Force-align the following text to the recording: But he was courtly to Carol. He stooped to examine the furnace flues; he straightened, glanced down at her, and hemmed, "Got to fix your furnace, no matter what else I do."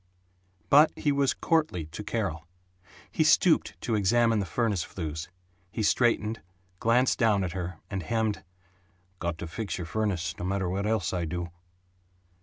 But 0.71 0.91
he 0.95 1.11
was 1.11 1.35
courtly 1.35 1.85
to 1.85 2.03
Carol. 2.03 2.47
He 3.11 3.23
stooped 3.23 3.79
to 3.81 3.93
examine 3.93 4.39
the 4.39 4.47
furnace 4.47 4.81
flues; 4.81 5.29
he 5.71 5.83
straightened, 5.83 6.41
glanced 6.79 7.19
down 7.19 7.43
at 7.43 7.51
her, 7.51 7.77
and 7.87 8.01
hemmed, 8.01 8.43
"Got 9.19 9.37
to 9.37 9.47
fix 9.47 9.77
your 9.77 9.85
furnace, 9.85 10.33
no 10.39 10.43
matter 10.45 10.67
what 10.67 10.87
else 10.87 11.13
I 11.13 11.25
do." 11.25 11.51